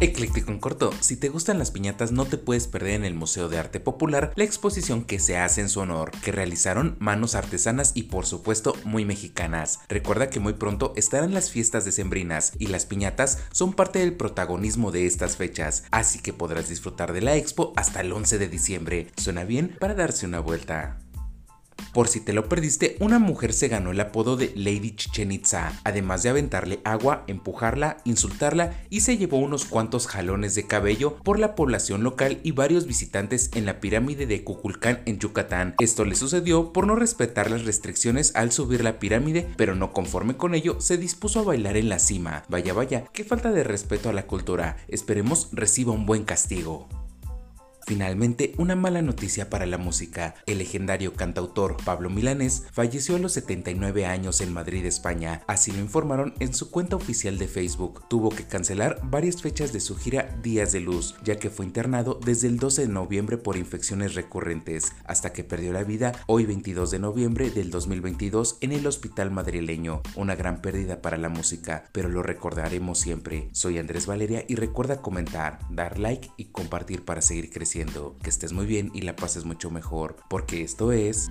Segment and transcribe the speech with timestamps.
[0.00, 3.48] Ecléctico en corto, si te gustan las piñatas no te puedes perder en el Museo
[3.48, 7.92] de Arte Popular la exposición que se hace en su honor, que realizaron manos artesanas
[7.94, 9.80] y por supuesto muy mexicanas.
[9.88, 14.90] Recuerda que muy pronto estarán las fiestas decembrinas y las piñatas son parte del protagonismo
[14.90, 19.06] de estas fechas, así que podrás disfrutar de la expo hasta el 11 de diciembre.
[19.16, 21.03] Suena bien para darse una vuelta.
[21.94, 25.80] Por si te lo perdiste, una mujer se ganó el apodo de Lady Chichen Itza,
[25.84, 31.38] además de aventarle agua, empujarla, insultarla y se llevó unos cuantos jalones de cabello por
[31.38, 35.76] la población local y varios visitantes en la pirámide de Cuculcán en Yucatán.
[35.78, 40.36] Esto le sucedió por no respetar las restricciones al subir la pirámide, pero no conforme
[40.36, 42.42] con ello, se dispuso a bailar en la cima.
[42.48, 44.78] Vaya vaya, qué falta de respeto a la cultura.
[44.88, 46.88] Esperemos reciba un buen castigo.
[47.86, 50.34] Finalmente, una mala noticia para la música.
[50.46, 55.42] El legendario cantautor Pablo Milanés falleció a los 79 años en Madrid, España.
[55.46, 58.08] Así lo informaron en su cuenta oficial de Facebook.
[58.08, 62.18] Tuvo que cancelar varias fechas de su gira Días de Luz, ya que fue internado
[62.24, 66.90] desde el 12 de noviembre por infecciones recurrentes, hasta que perdió la vida hoy 22
[66.90, 70.00] de noviembre del 2022 en el hospital madrileño.
[70.16, 73.50] Una gran pérdida para la música, pero lo recordaremos siempre.
[73.52, 77.73] Soy Andrés Valeria y recuerda comentar, dar like y compartir para seguir creciendo
[78.22, 81.30] que estés muy bien y la pases mucho mejor, porque esto es...